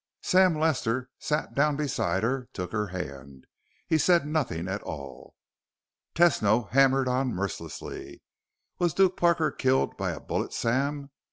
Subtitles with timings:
[0.23, 3.45] Sam Lester sat down beside her, took her hand.
[3.85, 5.35] He said nothing at all.
[6.15, 8.23] Tesno hammered on mercilessly.
[8.79, 11.11] "Was Duke Parker killed by a bullet, Sam?